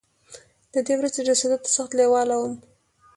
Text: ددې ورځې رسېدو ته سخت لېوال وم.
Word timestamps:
ددې 0.73 0.93
ورځې 0.99 1.21
رسېدو 1.29 1.57
ته 1.63 1.69
سخت 1.75 1.91
لېوال 1.97 2.29
وم. 2.35 2.53